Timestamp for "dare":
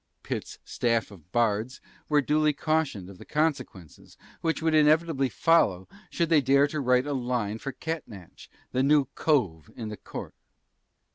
6.41-6.65